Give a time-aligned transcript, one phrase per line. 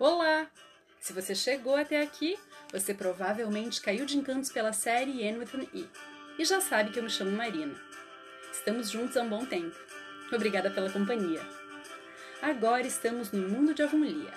[0.00, 0.46] Olá!
[0.98, 2.38] Se você chegou até aqui,
[2.72, 5.86] você provavelmente caiu de encantos pela série N with an E
[6.38, 7.78] e já sabe que eu me chamo Marina.
[8.50, 9.76] Estamos juntos há um bom tempo.
[10.32, 11.46] Obrigada pela companhia.
[12.40, 14.32] Agora estamos no mundo de Avonlea.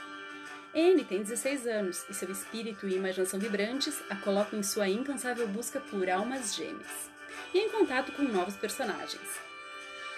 [0.75, 5.47] Anne tem 16 anos e seu espírito e imaginação vibrantes a colocam em sua incansável
[5.47, 7.09] busca por almas gêmeas
[7.53, 9.39] e em contato com novos personagens.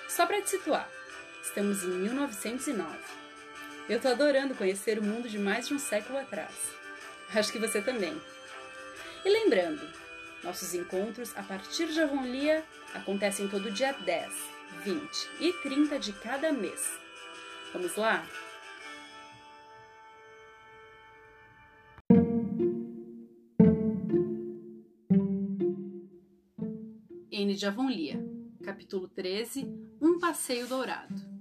[0.10, 0.90] Só para te situar,
[1.44, 3.25] estamos em 1909.
[3.88, 6.56] Eu tô adorando conhecer o mundo de mais de um século atrás.
[7.36, 8.20] Acho que você também.
[9.24, 9.88] E lembrando,
[10.44, 14.34] nossos encontros a partir de Avonlea acontecem todo dia 10,
[14.84, 17.00] 20 e 30 de cada mês.
[17.74, 18.28] Vamos lá?
[27.32, 28.18] N de Avonlea,
[28.64, 29.68] capítulo 13
[30.02, 31.35] Um passeio dourado.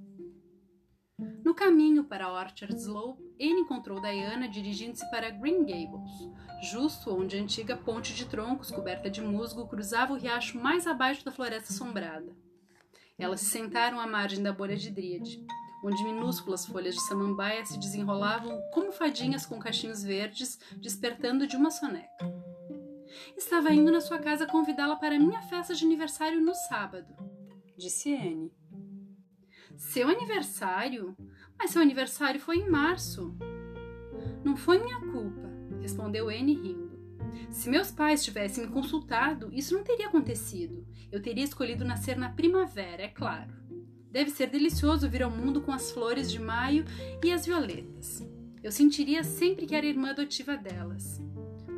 [1.54, 6.28] No caminho para Orchard Slope, Anne encontrou Diana dirigindo-se para Green Gables,
[6.68, 11.24] justo onde a antiga ponte de troncos coberta de musgo cruzava o riacho mais abaixo
[11.24, 12.34] da floresta assombrada.
[13.16, 15.46] Elas se sentaram à margem da bolha de dríade,
[15.84, 21.70] onde minúsculas folhas de samambaia se desenrolavam como fadinhas com cachinhos verdes, despertando de uma
[21.70, 22.34] soneca.
[23.36, 27.14] Estava indo na sua casa convidá-la para minha festa de aniversário no sábado,
[27.78, 28.50] disse Anne.
[29.76, 31.16] Seu aniversário?
[31.58, 33.34] Mas seu aniversário foi em março.
[34.44, 36.84] Não foi minha culpa, respondeu Anne rindo.
[37.50, 40.86] Se meus pais tivessem me consultado, isso não teria acontecido.
[41.10, 43.52] Eu teria escolhido nascer na primavera, é claro.
[44.10, 46.84] Deve ser delicioso vir ao mundo com as flores de maio
[47.22, 48.26] e as violetas.
[48.62, 51.20] Eu sentiria sempre que era irmã adotiva delas.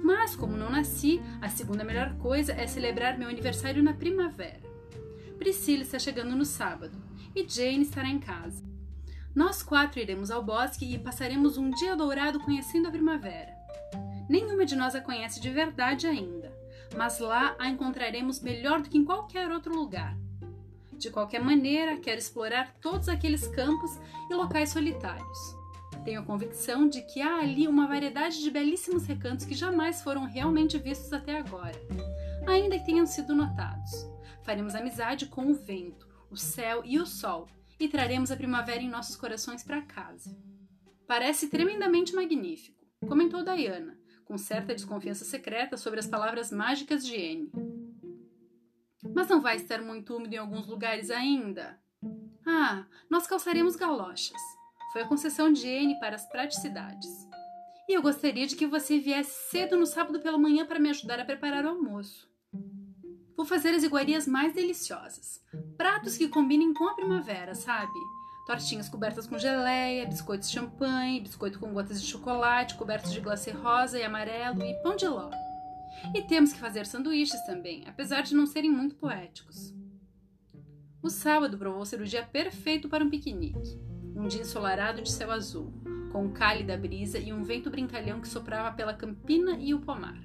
[0.02, 4.62] Mas, como não nasci, a segunda melhor coisa é celebrar meu aniversário na primavera.
[5.38, 6.96] Priscila está chegando no sábado
[7.34, 8.62] e Jane estará em casa.
[9.36, 13.54] Nós quatro iremos ao bosque e passaremos um dia dourado conhecendo a primavera.
[14.30, 16.50] Nenhuma de nós a conhece de verdade ainda,
[16.96, 20.16] mas lá a encontraremos melhor do que em qualquer outro lugar.
[20.94, 23.90] De qualquer maneira, quero explorar todos aqueles campos
[24.30, 25.38] e locais solitários.
[26.02, 30.24] Tenho a convicção de que há ali uma variedade de belíssimos recantos que jamais foram
[30.24, 31.78] realmente vistos até agora,
[32.46, 34.08] ainda que tenham sido notados.
[34.42, 37.46] Faremos amizade com o vento, o céu e o sol
[37.78, 40.36] e traremos a primavera em nossos corações para casa.
[41.06, 47.52] Parece tremendamente magnífico, comentou Diana, com certa desconfiança secreta sobre as palavras mágicas de Anne.
[49.14, 51.78] Mas não vai estar muito úmido em alguns lugares ainda?
[52.44, 54.40] Ah, nós calçaremos galochas.
[54.92, 57.10] Foi a concessão de Anne para as praticidades.
[57.88, 61.20] E eu gostaria de que você viesse cedo no sábado pela manhã para me ajudar
[61.20, 62.28] a preparar o almoço.
[63.36, 65.42] Vou fazer as iguarias mais deliciosas.
[65.76, 67.92] Pratos que combinem com a primavera, sabe?
[68.46, 73.98] Tortinhas cobertas com geleia, biscoitos champanhe, biscoito com gotas de chocolate, cobertos de glacê rosa
[73.98, 75.30] e amarelo e pão de ló.
[76.14, 79.74] E temos que fazer sanduíches também, apesar de não serem muito poéticos.
[81.02, 83.78] O sábado provou ser o dia perfeito para um piquenique
[84.16, 85.72] um dia ensolarado de céu azul,
[86.10, 90.18] com um cálida brisa e um vento brincalhão que soprava pela campina e o pomar.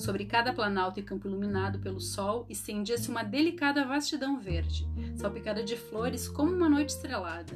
[0.00, 5.76] Sobre cada planalto e campo iluminado pelo sol estendia-se uma delicada vastidão verde, salpicada de
[5.76, 7.52] flores como uma noite estrelada.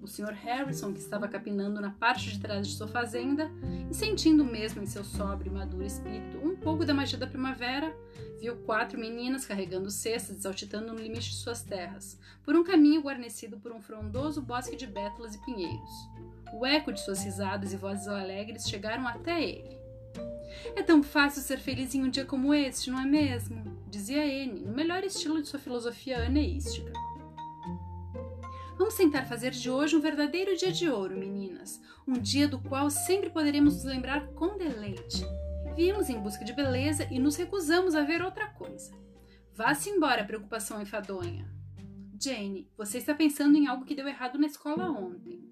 [0.00, 0.32] O Sr.
[0.32, 3.50] Harrison, que estava capinando na parte de trás de sua fazenda
[3.90, 7.94] e sentindo mesmo em seu sóbrio e maduro espírito um pouco da magia da primavera,
[8.40, 13.58] viu quatro meninas carregando cestas saltitando no limite de suas terras, por um caminho guarnecido
[13.58, 16.08] por um frondoso bosque de bétulas e pinheiros.
[16.50, 19.77] O eco de suas risadas e vozes alegres chegaram até ele.
[20.74, 23.78] É tão fácil ser feliz em um dia como este, não é mesmo?
[23.88, 26.92] Dizia Anne, no melhor estilo de sua filosofia aneística.
[28.76, 31.80] Vamos tentar fazer de hoje um verdadeiro dia de ouro, meninas.
[32.06, 35.24] Um dia do qual sempre poderemos nos lembrar com deleite.
[35.74, 38.92] Viemos em busca de beleza e nos recusamos a ver outra coisa.
[39.52, 41.52] Vá-se embora, preocupação enfadonha.
[42.20, 45.44] Jane, você está pensando em algo que deu errado na escola ontem.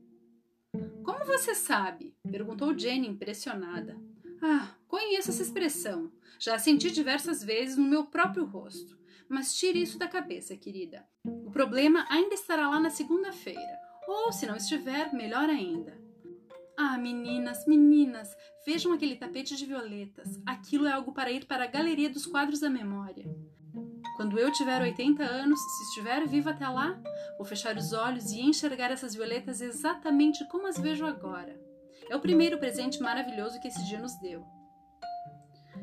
[1.02, 2.14] Como você sabe?
[2.30, 3.96] perguntou Jane, impressionada.
[4.42, 6.10] Ah, conheço essa expressão.
[6.38, 8.96] Já a senti diversas vezes no meu próprio rosto.
[9.28, 11.04] Mas tire isso da cabeça, querida.
[11.24, 13.78] O problema ainda estará lá na segunda-feira.
[14.06, 15.98] Ou, se não estiver, melhor ainda.
[16.76, 18.28] Ah, meninas, meninas,
[18.64, 20.40] vejam aquele tapete de violetas.
[20.44, 23.24] Aquilo é algo para ir para a galeria dos quadros da memória.
[24.16, 26.98] Quando eu tiver 80 anos, se estiver viva até lá,
[27.36, 31.65] vou fechar os olhos e enxergar essas violetas exatamente como as vejo agora.
[32.08, 34.44] É o primeiro presente maravilhoso que esse dia nos deu.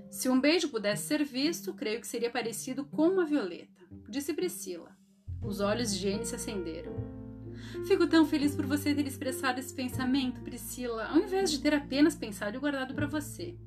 [0.09, 4.95] Se um beijo pudesse ser visto, creio que seria parecido com uma violeta, disse Priscila.
[5.41, 6.93] Os olhos de Jane se acenderam.
[7.85, 12.15] Fico tão feliz por você ter expressado esse pensamento, Priscila, ao invés de ter apenas
[12.15, 13.57] pensado e guardado para você.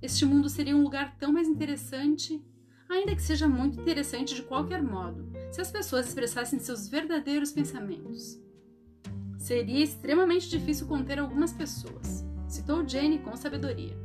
[0.00, 2.42] Este mundo seria um lugar tão mais interessante,
[2.88, 8.40] ainda que seja muito interessante de qualquer modo, se as pessoas expressassem seus verdadeiros pensamentos.
[9.46, 13.96] Seria extremamente difícil conter algumas pessoas, citou Jane com sabedoria.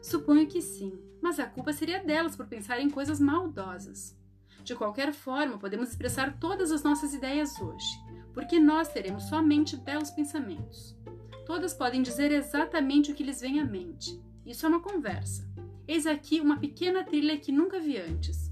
[0.00, 4.16] Suponho que sim, mas a culpa seria delas por pensar em coisas maldosas.
[4.64, 7.84] De qualquer forma, podemos expressar todas as nossas ideias hoje,
[8.32, 10.96] porque nós teremos somente belos pensamentos.
[11.44, 14.18] Todas podem dizer exatamente o que lhes vem à mente.
[14.46, 15.46] Isso é uma conversa.
[15.86, 18.50] Eis aqui uma pequena trilha que nunca vi antes.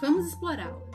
[0.00, 0.85] Vamos explorá-la.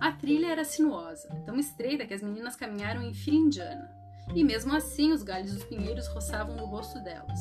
[0.00, 3.90] A trilha era sinuosa, tão estreita que as meninas caminharam em fila indiana,
[4.34, 7.38] e mesmo assim os galhos dos pinheiros roçavam no rosto delas.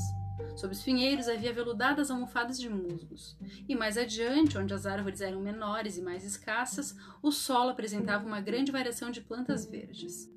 [0.57, 5.39] Sob os pinheiros havia veludadas almofadas de musgos, e mais adiante, onde as árvores eram
[5.39, 10.29] menores e mais escassas, o solo apresentava uma grande variação de plantas verdes.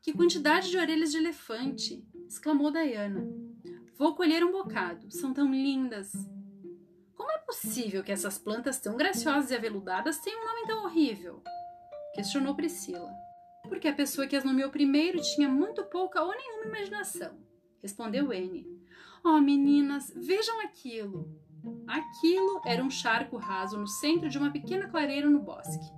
[0.00, 2.06] Que quantidade de orelhas de elefante!
[2.28, 3.26] exclamou Diana.
[3.98, 6.12] Vou colher um bocado, são tão lindas.
[7.16, 11.42] Como é possível que essas plantas tão graciosas e aveludadas tenham um nome tão horrível?
[12.14, 13.12] Questionou Priscila.
[13.68, 17.38] Porque a pessoa que as nomeou primeiro tinha muito pouca ou nenhuma imaginação,
[17.82, 18.66] respondeu Anne.
[19.24, 21.42] Oh, meninas, vejam aquilo!
[21.86, 25.90] Aquilo era um charco raso no centro de uma pequena clareira no bosque,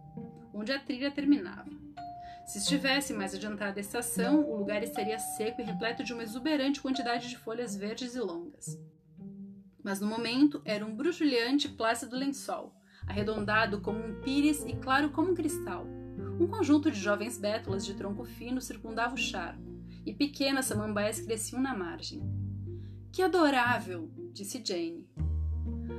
[0.55, 1.71] onde a trilha terminava.
[2.47, 6.81] Se estivesse mais adiantada a estação, o lugar estaria seco e repleto de uma exuberante
[6.81, 8.79] quantidade de folhas verdes e longas.
[9.83, 12.73] Mas no momento era um bruxuleante plácido lençol,
[13.07, 15.96] arredondado como um pires e claro como um cristal.
[16.39, 19.63] Um conjunto de jovens bétulas de tronco fino circundava o charco,
[20.05, 22.23] e pequenas samambaias cresciam na margem.
[23.11, 24.11] Que adorável!
[24.33, 25.09] disse Jane.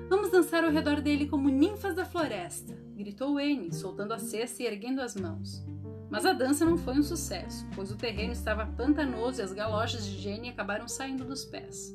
[0.10, 4.68] Vamos dançar ao redor dele como ninfas da floresta, gritou Anne, soltando a cesta e
[4.68, 5.66] erguendo as mãos.
[6.10, 10.06] Mas a dança não foi um sucesso, pois o terreno estava pantanoso e as galochas
[10.06, 11.94] de Jane acabaram saindo dos pés.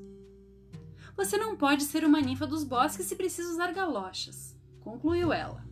[1.16, 5.64] Você não pode ser uma ninfa dos bosques se precisa usar galochas, concluiu ela.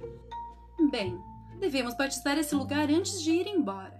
[0.90, 1.18] Bem,
[1.60, 3.98] devemos batizar esse lugar antes de ir embora,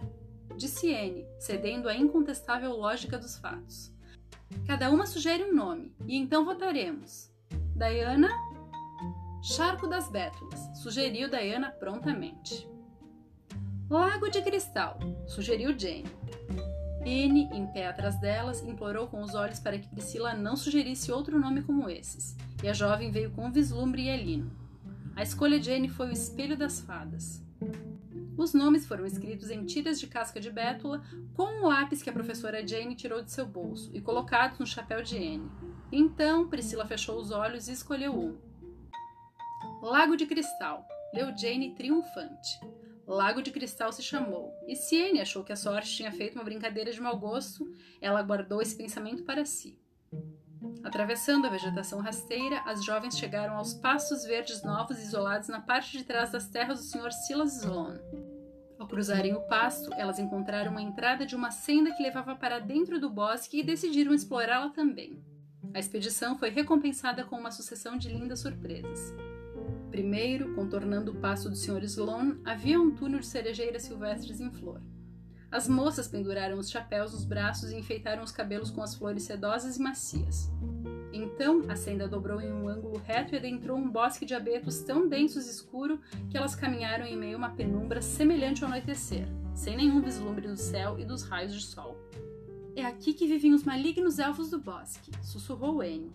[0.57, 3.93] disse Anne, cedendo à incontestável lógica dos fatos.
[4.67, 7.31] Cada uma sugere um nome, e então votaremos.
[7.77, 8.29] Diana?
[9.43, 12.69] Charco das Bétulas, sugeriu Diana prontamente.
[13.89, 16.11] Lago de Cristal, sugeriu Jane.
[17.01, 21.39] Anne, em pé atrás delas, implorou com os olhos para que Priscila não sugerisse outro
[21.39, 24.51] nome como esses, e a jovem veio com vislumbre e alino.
[25.17, 27.43] A escolha de Anne foi o Espelho das Fadas.
[28.37, 31.03] Os nomes foram escritos em tiras de casca de bétula
[31.35, 35.03] com um lápis que a professora Jane tirou de seu bolso e colocados no chapéu
[35.03, 35.51] de Anne.
[35.93, 38.39] Então, Priscila fechou os olhos e escolheu um.
[39.83, 42.61] Lago de Cristal, leu Jane triunfante.
[43.07, 46.45] Lago de Cristal se chamou, e se Anne achou que a sorte tinha feito uma
[46.45, 47.69] brincadeira de mau gosto,
[48.01, 49.77] ela guardou esse pensamento para si.
[50.85, 56.05] Atravessando a vegetação rasteira, as jovens chegaram aos pastos verdes novos isolados na parte de
[56.05, 57.13] trás das terras do Sr.
[57.13, 57.99] Silas Sloan.
[58.79, 62.99] Ao cruzarem o pasto, elas encontraram a entrada de uma senda que levava para dentro
[62.99, 65.23] do bosque e decidiram explorá-la também.
[65.75, 69.15] A expedição foi recompensada com uma sucessão de lindas surpresas.
[69.91, 71.85] Primeiro, contornando o pasto do Sr.
[71.85, 74.81] Sloan, havia um túnel de cerejeiras silvestres em flor.
[75.51, 79.77] As moças penduraram os chapéus nos braços e enfeitaram os cabelos com as flores sedosas
[79.77, 80.49] e macias.
[81.13, 85.09] Então a senda dobrou em um ângulo reto e adentrou um bosque de abetos tão
[85.09, 89.77] densos e escuro que elas caminharam em meio a uma penumbra semelhante ao anoitecer, sem
[89.77, 91.97] nenhum vislumbre do céu e dos raios de sol.
[92.77, 96.13] É aqui que vivem os malignos elfos do bosque, sussurrou Anne.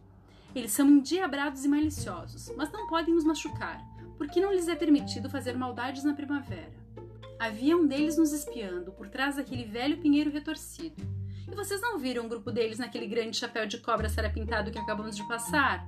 [0.55, 3.85] Eles são endiabrados e maliciosos, mas não podem nos machucar,
[4.17, 6.84] porque não lhes é permitido fazer maldades na primavera.
[7.39, 11.01] Havia um deles nos espiando por trás daquele velho pinheiro retorcido.
[11.49, 15.15] E vocês não viram um grupo deles naquele grande chapéu de cobra sarapintado que acabamos
[15.15, 15.85] de passar?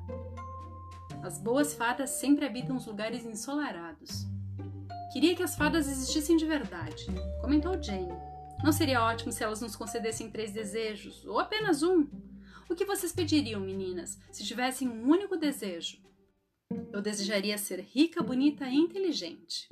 [1.23, 4.27] As boas fadas sempre habitam os lugares ensolarados.
[5.11, 7.05] Queria que as fadas existissem de verdade,
[7.41, 8.13] comentou Jane.
[8.63, 12.07] Não seria ótimo se elas nos concedessem três desejos, ou apenas um?
[12.69, 15.97] O que vocês pediriam, meninas, se tivessem um único desejo?
[16.91, 19.69] Eu desejaria ser rica, bonita e inteligente.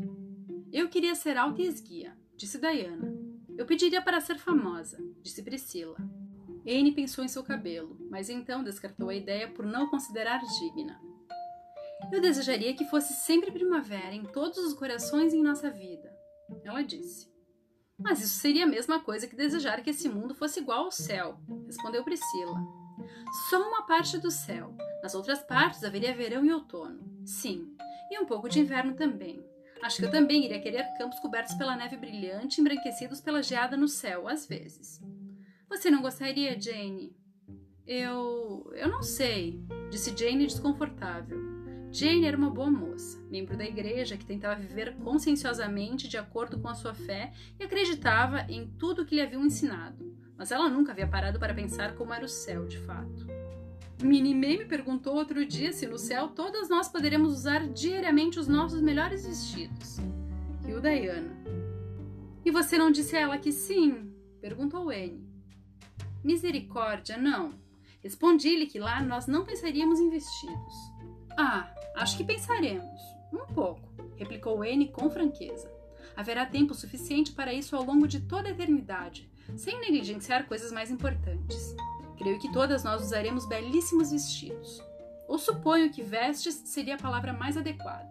[0.71, 3.13] Eu queria ser alta e esguia, disse Diana.
[3.57, 5.97] Eu pediria para ser famosa, disse Priscila.
[6.67, 10.99] Anne pensou em seu cabelo, mas então descartou a ideia por não considerar digna.
[12.11, 16.11] Eu desejaria que fosse sempre primavera em todos os corações em nossa vida,
[16.63, 17.33] ela disse.
[17.97, 21.39] Mas isso seria a mesma coisa que desejar que esse mundo fosse igual ao céu,
[21.65, 22.59] respondeu Priscila.
[23.49, 24.75] Só uma parte do céu.
[25.05, 26.99] Nas outras partes haveria verão e outono.
[27.23, 27.75] Sim,
[28.09, 29.39] e um pouco de inverno também.
[29.83, 33.87] Acho que eu também iria querer campos cobertos pela neve brilhante, embranquecidos pela geada no
[33.87, 34.99] céu, às vezes.
[35.69, 37.15] Você não gostaria, Jane?
[37.85, 38.67] Eu.
[38.73, 41.37] eu não sei, disse Jane desconfortável.
[41.91, 46.67] Jane era uma boa moça, membro da igreja que tentava viver conscienciosamente de acordo com
[46.67, 50.93] a sua fé e acreditava em tudo o que lhe haviam ensinado, mas ela nunca
[50.93, 53.34] havia parado para pensar como era o céu de fato.
[54.03, 58.47] Minnie May me perguntou outro dia se no céu todas nós poderemos usar diariamente os
[58.47, 59.97] nossos melhores vestidos.
[60.65, 61.35] Riu Diana.
[62.43, 64.13] E você não disse a ela que sim?
[64.41, 65.25] Perguntou Anne.
[66.23, 67.53] Misericórdia, não.
[68.03, 70.73] Respondi-lhe que lá nós não pensaríamos em vestidos.
[71.37, 73.01] Ah, acho que pensaremos.
[73.33, 75.71] Um pouco, replicou Anne com franqueza.
[76.15, 80.91] Haverá tempo suficiente para isso ao longo de toda a eternidade, sem negligenciar coisas mais
[80.91, 81.75] importantes.
[82.25, 84.81] Creio que todas nós usaremos belíssimos vestidos.
[85.27, 88.09] Ou suponho que vestes seria a palavra mais adequada.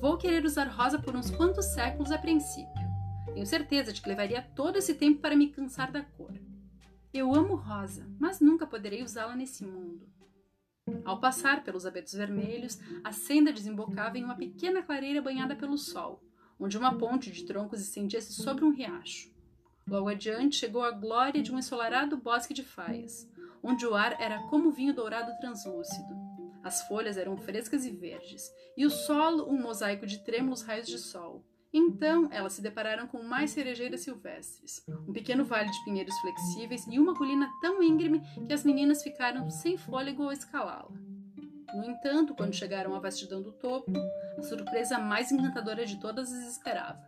[0.00, 2.72] Vou querer usar rosa por uns quantos séculos a princípio.
[3.34, 6.32] Tenho certeza de que levaria todo esse tempo para me cansar da cor.
[7.12, 10.08] Eu amo rosa, mas nunca poderei usá-la nesse mundo.
[11.04, 16.24] Ao passar pelos abetos vermelhos, a senda desembocava em uma pequena clareira banhada pelo sol,
[16.58, 19.30] onde uma ponte de troncos estendia-se sobre um riacho.
[19.86, 23.30] Logo adiante chegou a glória de um ensolarado bosque de faias,
[23.62, 26.14] onde o ar era como vinho dourado translúcido.
[26.62, 30.98] As folhas eram frescas e verdes, e o solo um mosaico de trêmulos raios de
[30.98, 31.44] sol.
[31.72, 36.98] Então elas se depararam com mais cerejeiras silvestres, um pequeno vale de pinheiros flexíveis e
[36.98, 40.92] uma colina tão íngreme que as meninas ficaram sem fôlego ao escalá-la.
[41.74, 43.90] No entanto, quando chegaram à vastidão do topo,
[44.36, 47.00] a surpresa mais encantadora de todas as esperava.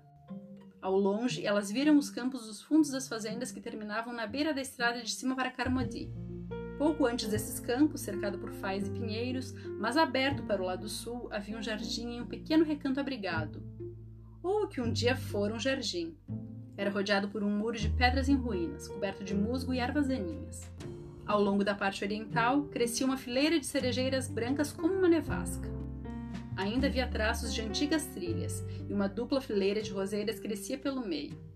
[0.80, 4.62] Ao longe, elas viram os campos dos fundos das fazendas que terminavam na beira da
[4.62, 6.10] estrada de cima para Carmody.
[6.78, 11.28] Pouco antes desses campos, cercado por faias e pinheiros, mas aberto para o lado sul,
[11.30, 13.62] havia um jardim em um pequeno recanto abrigado.
[14.42, 16.16] Ou o que um dia fora um jardim.
[16.76, 20.68] Era rodeado por um muro de pedras em ruínas, coberto de musgo e ervas daninhas.
[21.24, 25.72] Ao longo da parte oriental, crescia uma fileira de cerejeiras brancas como uma nevasca.
[26.56, 31.53] Ainda havia traços de antigas trilhas, e uma dupla fileira de roseiras crescia pelo meio.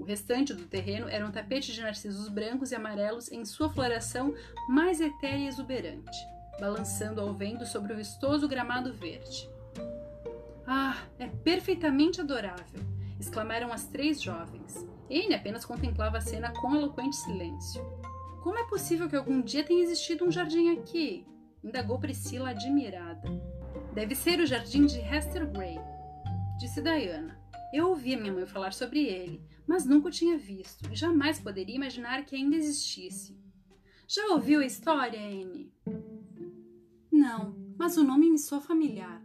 [0.00, 4.34] O restante do terreno era um tapete de narcisos brancos e amarelos em sua floração
[4.66, 6.16] mais etérea e exuberante,
[6.58, 9.46] balançando ao vento sobre o vistoso gramado verde.
[10.66, 12.80] Ah, é perfeitamente adorável!
[13.20, 14.74] exclamaram as três jovens.
[15.10, 17.84] Anne apenas contemplava a cena com eloquente silêncio.
[18.42, 21.26] Como é possível que algum dia tenha existido um jardim aqui?
[21.62, 23.28] indagou Priscila admirada.
[23.92, 25.78] Deve ser o jardim de Hester Gray,
[26.58, 27.39] disse Diana.
[27.72, 31.76] Eu ouvia minha mãe falar sobre ele, mas nunca o tinha visto e jamais poderia
[31.76, 33.38] imaginar que ainda existisse.
[34.08, 35.72] Já ouviu a história, Anne?
[37.12, 39.22] Não, mas o nome me soa familiar.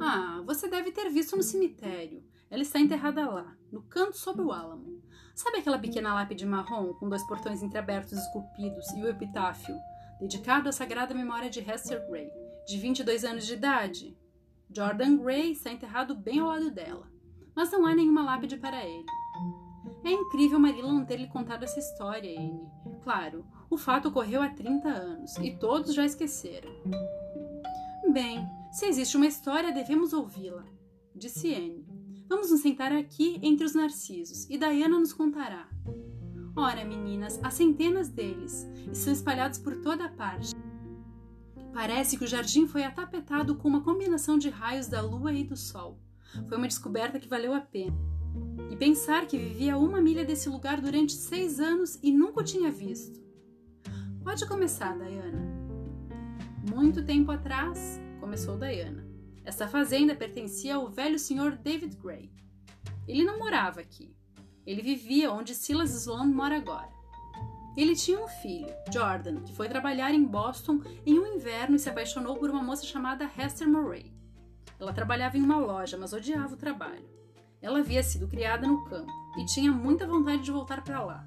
[0.00, 2.22] Ah, você deve ter visto no cemitério.
[2.48, 5.02] Ela está enterrada lá, no canto sob o álamo.
[5.34, 9.76] Sabe aquela pequena lápide marrom com dois portões entreabertos esculpidos e o epitáfio,
[10.20, 12.30] dedicado à sagrada memória de Hester Gray,
[12.66, 14.16] de 22 anos de idade?
[14.74, 17.10] Jordan Gray está enterrado bem ao lado dela,
[17.54, 19.06] mas não há nenhuma lápide para ele.
[20.04, 22.68] É incrível Marilla não ter lhe contado essa história, Anne.
[23.02, 26.70] Claro, o fato ocorreu há 30 anos e todos já esqueceram.
[28.12, 30.64] Bem, se existe uma história, devemos ouvi-la,
[31.14, 31.86] disse Anne.
[32.28, 35.66] Vamos nos sentar aqui entre os narcisos e Diana nos contará.
[36.54, 40.54] Ora, meninas, há centenas deles e são espalhados por toda parte.
[41.72, 45.56] Parece que o jardim foi atapetado com uma combinação de raios da lua e do
[45.56, 45.98] sol.
[46.48, 47.96] Foi uma descoberta que valeu a pena.
[48.70, 52.44] E pensar que vivia a uma milha desse lugar durante seis anos e nunca o
[52.44, 53.22] tinha visto.
[54.22, 55.40] Pode começar, Diana.
[56.68, 59.06] Muito tempo atrás, começou Diana.
[59.44, 62.30] Esta fazenda pertencia ao velho senhor David Gray.
[63.06, 64.14] Ele não morava aqui.
[64.66, 66.97] Ele vivia onde Silas Sloan mora agora.
[67.78, 71.88] Ele tinha um filho, Jordan, que foi trabalhar em Boston em um inverno e se
[71.88, 74.12] apaixonou por uma moça chamada Hester Murray.
[74.80, 77.08] Ela trabalhava em uma loja, mas odiava o trabalho.
[77.62, 81.24] Ela havia sido criada no campo e tinha muita vontade de voltar para lá.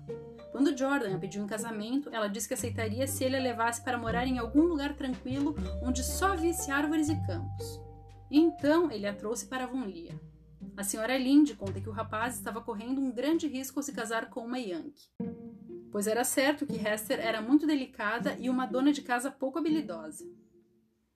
[0.51, 3.97] Quando Jordan a pediu em casamento, ela disse que aceitaria se ele a levasse para
[3.97, 7.79] morar em algum lugar tranquilo onde só visse árvores e campos.
[8.29, 10.19] então ele a trouxe para Avonlea.
[10.75, 14.29] A senhora Linde conta que o rapaz estava correndo um grande risco ao se casar
[14.29, 15.09] com uma Yankee
[15.91, 20.25] pois era certo que Hester era muito delicada e uma dona de casa pouco habilidosa.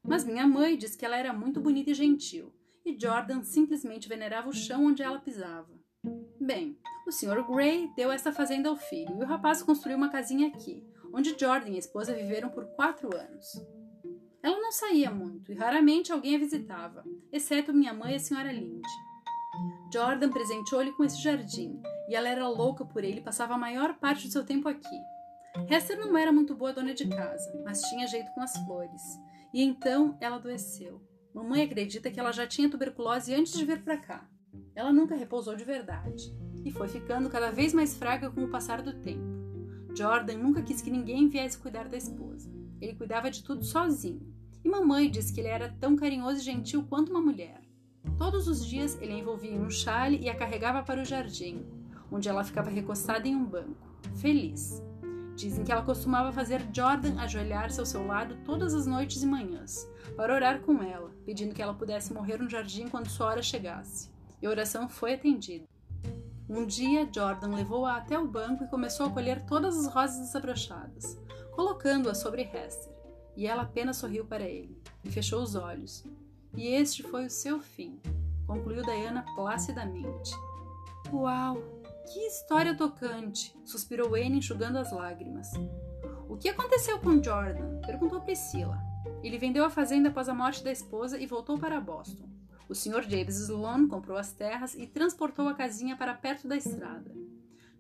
[0.03, 2.53] Mas minha mãe diz que ela era muito bonita e gentil,
[2.86, 5.74] e Jordan simplesmente venerava o chão onde ela pisava.
[6.39, 6.77] Bem,
[7.08, 7.44] o Sr.
[7.48, 11.70] Gray deu esta fazenda ao filho e o rapaz construiu uma casinha aqui, onde Jordan
[11.70, 13.48] e a esposa viveram por quatro anos.
[14.44, 18.51] Ela não saía muito e raramente alguém a visitava, exceto minha mãe e a senhora
[18.51, 18.88] Linde.
[19.91, 23.95] Jordan presenteou-lhe com esse jardim e ela era louca por ele e passava a maior
[23.95, 25.00] parte do seu tempo aqui.
[25.69, 29.01] Hester não era muito boa dona de casa, mas tinha jeito com as flores.
[29.53, 31.01] E então ela adoeceu.
[31.33, 34.29] Mamãe acredita que ela já tinha tuberculose antes de vir para cá.
[34.75, 36.33] Ela nunca repousou de verdade
[36.63, 39.35] e foi ficando cada vez mais fraca com o passar do tempo.
[39.95, 42.51] Jordan nunca quis que ninguém viesse cuidar da esposa.
[42.81, 44.33] Ele cuidava de tudo sozinho.
[44.63, 47.62] E mamãe disse que ele era tão carinhoso e gentil quanto uma mulher.
[48.17, 51.65] Todos os dias ele a envolvia em um chale e a carregava para o jardim,
[52.15, 54.81] onde ela ficava recostada em um banco, feliz.
[55.36, 59.88] Dizem que ela costumava fazer Jordan ajoelhar-se ao seu lado todas as noites e manhãs,
[60.15, 64.10] para orar com ela, pedindo que ela pudesse morrer no jardim quando sua hora chegasse.
[64.41, 65.65] E a oração foi atendida.
[66.48, 71.19] Um dia, Jordan levou-a até o banco e começou a colher todas as rosas desabrochadas,
[71.51, 72.95] colocando-as sobre Hester
[73.36, 76.03] e ela apenas sorriu para ele e fechou os olhos.
[76.55, 78.00] E este foi o seu fim,
[78.48, 80.31] concluiu Diana placidamente.
[81.12, 81.57] Uau,
[82.05, 83.55] que história tocante!
[83.65, 85.51] suspirou Anne enxugando as lágrimas.
[86.29, 87.81] O que aconteceu com Jordan?
[87.81, 88.79] perguntou Priscila.
[89.24, 92.29] Ele vendeu a fazenda após a morte da esposa e voltou para Boston.
[92.67, 93.03] O Sr.
[93.07, 97.12] James Sloan comprou as terras e transportou a casinha para perto da estrada.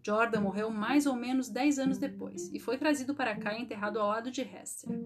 [0.03, 3.99] Jordan morreu mais ou menos dez anos depois e foi trazido para cá e enterrado
[3.99, 4.99] ao lado de Hester.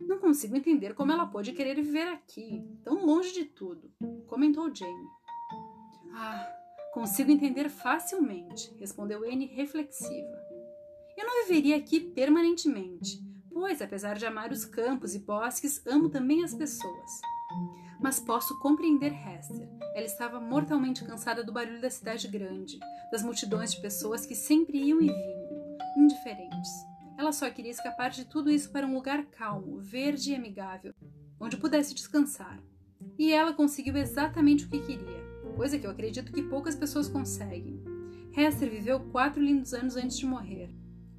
[0.00, 3.92] Não consigo entender como ela pôde querer viver aqui, tão longe de tudo,
[4.26, 5.08] comentou Jane.
[6.14, 6.59] Ah,
[6.92, 10.40] consigo entender facilmente, respondeu Anne reflexiva.
[11.16, 16.42] Eu não viveria aqui permanentemente, pois, apesar de amar os campos e bosques, amo também
[16.42, 17.10] as pessoas.
[18.00, 19.68] Mas posso compreender Hester.
[19.94, 22.78] Ela estava mortalmente cansada do barulho da cidade grande,
[23.12, 26.70] das multidões de pessoas que sempre iam e vinham, indiferentes.
[27.18, 30.94] Ela só queria escapar de tudo isso para um lugar calmo, verde e amigável,
[31.38, 32.58] onde pudesse descansar.
[33.18, 37.82] E ela conseguiu exatamente o que queria, coisa que eu acredito que poucas pessoas conseguem.
[38.36, 40.70] Hester viveu quatro lindos anos antes de morrer.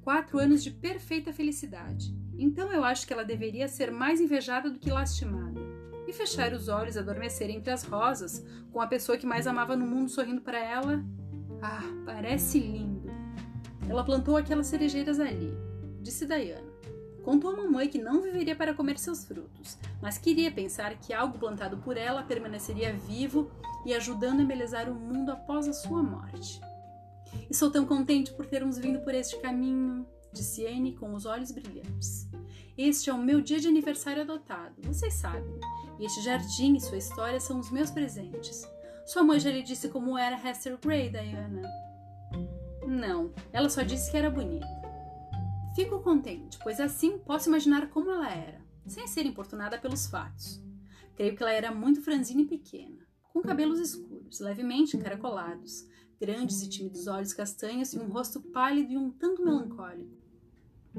[0.02, 2.14] Quatro anos de perfeita felicidade.
[2.36, 5.60] Então eu acho que ela deveria ser mais invejada do que lastimada
[6.06, 9.86] e fechar os olhos, adormecer entre as rosas, com a pessoa que mais amava no
[9.86, 11.04] mundo sorrindo para ela.
[11.60, 13.10] Ah, parece lindo.
[13.88, 15.52] Ela plantou aquelas cerejeiras ali,
[16.00, 16.71] disse Diana.
[17.24, 21.38] Contou à mamãe que não viveria para comer seus frutos, mas queria pensar que algo
[21.38, 23.50] plantado por ela permaneceria vivo
[23.86, 26.60] e ajudando a embelezar o mundo após a sua morte.
[27.48, 31.52] E sou tão contente por termos vindo por este caminho, disse Anne com os olhos
[31.52, 32.28] brilhantes.
[32.76, 35.60] Este é o meu dia de aniversário adotado, vocês sabem.
[35.98, 38.68] E este jardim e sua história são os meus presentes.
[39.06, 41.68] Sua mãe já lhe disse como era Hester Gray, Diana?
[42.86, 44.81] Não, ela só disse que era bonita.
[45.74, 50.62] Fico contente, pois assim posso imaginar como ela era, sem ser importunada pelos fatos.
[51.16, 55.88] Creio que ela era muito franzina e pequena, com cabelos escuros, levemente encaracolados,
[56.20, 60.21] grandes e tímidos olhos castanhos e um rosto pálido e um tanto melancólico.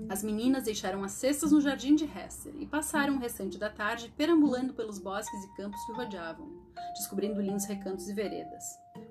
[0.09, 4.11] As meninas deixaram as cestas no jardim de Hester e passaram o restante da tarde
[4.17, 6.49] perambulando pelos bosques e campos que rodeavam,
[6.95, 8.63] descobrindo lindos recantos e veredas.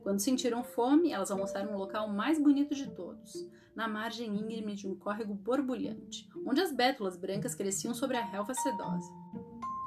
[0.03, 3.33] Quando sentiram fome, elas almoçaram no local mais bonito de todos,
[3.77, 8.53] na margem íngreme de um córrego borbulhante, onde as bétulas brancas cresciam sobre a relva
[8.53, 9.11] sedosa.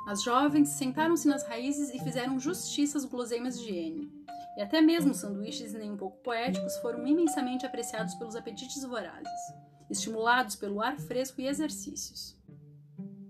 [0.07, 4.11] As jovens sentaram-se nas raízes e fizeram justiça às guloseimas de Anne.
[4.57, 10.55] E até mesmo sanduíches nem um pouco poéticos foram imensamente apreciados pelos apetites vorazes estimulados
[10.55, 12.35] pelo ar fresco e exercícios.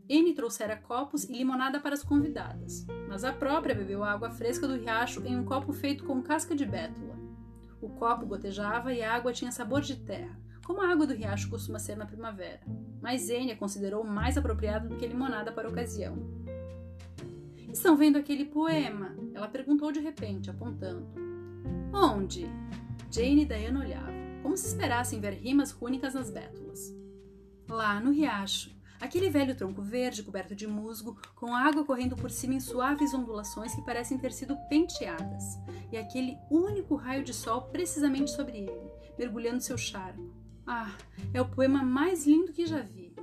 [0.08, 4.76] N trouxera copos e limonada para as convidadas, mas a própria bebeu água fresca do
[4.76, 7.16] riacho em um copo feito com casca de bétula.
[7.82, 11.50] O copo gotejava e a água tinha sabor de terra, como a água do riacho
[11.50, 12.62] costuma ser na primavera,
[13.02, 16.18] mas N a considerou mais apropriada do que limonada para a ocasião.
[17.72, 19.16] Estão vendo aquele poema?
[19.34, 21.08] Ela perguntou de repente, apontando.
[21.92, 22.48] Onde?
[23.12, 26.94] Jane e Diana olhavam como se esperassem ver rimas rúnicas nas bétulas.
[27.68, 28.70] Lá, no riacho,
[29.02, 33.74] aquele velho tronco verde coberto de musgo, com água correndo por cima em suaves ondulações
[33.74, 35.44] que parecem ter sido penteadas,
[35.92, 40.32] e aquele único raio de sol precisamente sobre ele, mergulhando seu charco.
[40.64, 40.96] Ah,
[41.34, 43.16] é o poema mais lindo que já vi.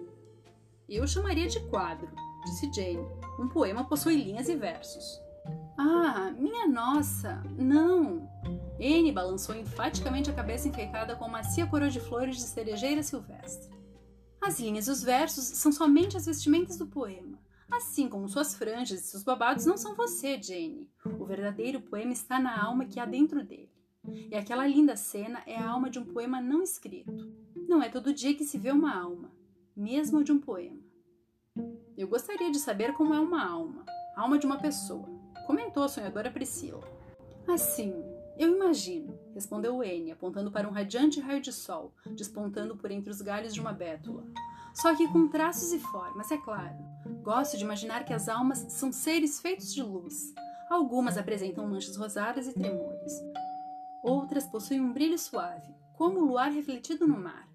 [0.89, 2.11] Eu chamaria de quadro,
[2.47, 3.07] disse Jane.
[3.39, 5.21] Um poema possui linhas e versos.
[5.79, 7.45] Ah, minha nossa!
[7.57, 8.29] Não!
[8.83, 13.73] Anne balançou enfaticamente a cabeça enfeitada com macia coroa de flores de cerejeira silvestre.
[14.41, 17.39] As linhas e os versos são somente as vestimentas do poema.
[17.71, 20.91] Assim como suas franjas e seus babados não são você, Jane.
[21.19, 23.71] O verdadeiro poema está na alma que há dentro dele.
[24.05, 27.33] E aquela linda cena é a alma de um poema não escrito.
[27.69, 29.31] Não é todo dia que se vê uma alma,
[29.77, 30.81] mesmo de um poema.
[31.97, 33.85] Eu gostaria de saber como é uma alma,
[34.17, 35.09] alma de uma pessoa,
[35.47, 36.83] comentou a sonhadora Priscila.
[37.47, 37.95] Assim,
[38.43, 43.21] eu imagino, respondeu N, apontando para um radiante raio de sol, despontando por entre os
[43.21, 44.25] galhos de uma bétula.
[44.75, 46.77] Só que com traços e formas, é claro.
[47.23, 50.35] Gosto de imaginar que as almas são seres feitos de luz.
[50.69, 53.13] Algumas apresentam manchas rosadas e tremores.
[54.03, 57.49] Outras possuem um brilho suave, como o luar refletido no mar.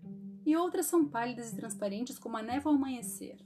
[0.45, 3.37] E outras são pálidas e transparentes como a névoa ao amanhecer.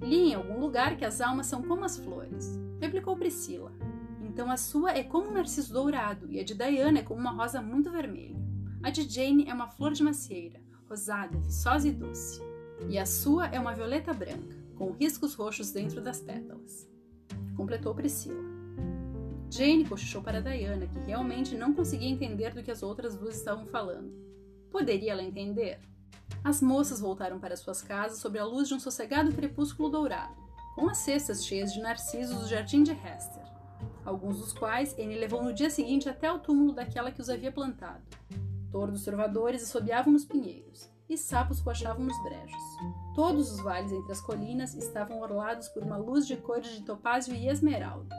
[0.00, 3.72] Li em algum lugar que as almas são como as flores, replicou Priscila.
[4.36, 7.30] Então a sua é como um narciso dourado e a de Diana é como uma
[7.30, 8.36] rosa muito vermelha.
[8.82, 12.42] A de Jane é uma flor de macieira, rosada, viçosa e doce.
[12.86, 16.86] E a sua é uma violeta branca, com riscos roxos dentro das pétalas.
[17.56, 18.44] Completou Priscila.
[19.50, 23.64] Jane cochichou para Diana, que realmente não conseguia entender do que as outras duas estavam
[23.64, 24.12] falando.
[24.70, 25.80] Poderia ela entender?
[26.44, 30.36] As moças voltaram para suas casas sob a luz de um sossegado crepúsculo dourado,
[30.74, 33.55] com as cestas cheias de narcisos do jardim de Hester
[34.06, 37.50] alguns dos quais ele levou no dia seguinte até o túmulo daquela que os havia
[37.50, 38.02] plantado.
[38.70, 42.62] Tordos trovadores assobiavam nos pinheiros, e sapos coachavam nos brejos.
[43.14, 47.34] Todos os vales entre as colinas estavam orlados por uma luz de cores de topázio
[47.34, 48.14] e esmeralda.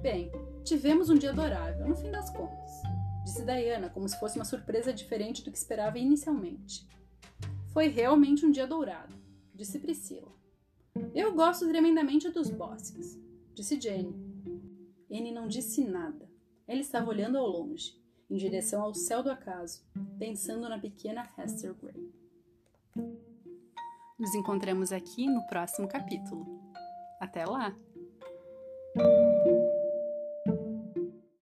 [0.00, 0.30] Bem,
[0.64, 2.70] tivemos um dia adorável, no fim das contas,
[3.24, 6.86] disse Diana, como se fosse uma surpresa diferente do que esperava inicialmente.
[7.72, 9.14] Foi realmente um dia dourado,
[9.54, 10.30] disse Priscila.
[11.14, 13.18] Eu gosto tremendamente dos bosques,
[13.54, 14.29] disse Jane,
[15.10, 16.30] Anne não disse nada.
[16.66, 19.82] Ela estava olhando ao longe, em direção ao céu do acaso,
[20.18, 22.12] pensando na pequena Hester Gray.
[24.18, 26.46] Nos encontramos aqui no próximo capítulo.
[27.20, 27.74] Até lá!